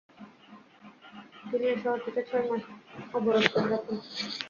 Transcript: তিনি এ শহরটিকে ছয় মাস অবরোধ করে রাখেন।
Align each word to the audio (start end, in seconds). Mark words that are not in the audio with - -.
তিনি 1.49 1.65
এ 1.67 1.75
শহরটিকে 1.83 2.21
ছয় 2.29 2.45
মাস 2.49 2.63
অবরোধ 3.15 3.45
করে 3.53 3.67
রাখেন। 3.71 3.97